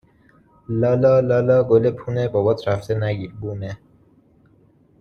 [0.79, 3.71] لالا، لالا، گل پونه، بابات رفته نگیر بونه